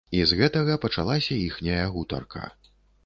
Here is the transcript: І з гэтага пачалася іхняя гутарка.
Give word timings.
І 0.19 0.21
з 0.29 0.37
гэтага 0.39 0.77
пачалася 0.85 1.37
іхняя 1.49 1.85
гутарка. 1.97 2.43